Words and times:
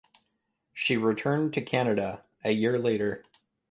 She 0.73 0.97
returned 0.97 1.53
to 1.53 1.61
Canada 1.61 2.23
a 2.43 2.49
year 2.53 2.79
later. 2.79 3.23